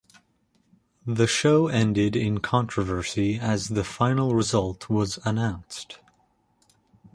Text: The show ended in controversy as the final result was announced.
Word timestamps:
The 1.05 1.27
show 1.27 1.67
ended 1.67 2.15
in 2.15 2.39
controversy 2.39 3.37
as 3.39 3.67
the 3.67 3.83
final 3.83 4.33
result 4.33 4.89
was 4.89 5.19
announced. 5.25 5.99